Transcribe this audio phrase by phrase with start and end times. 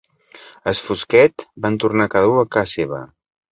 [0.71, 3.07] As fosquet van tornar cada u a ca seva